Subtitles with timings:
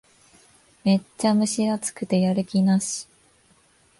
[0.83, 3.07] めっちゃ蒸し暑くてやる気なし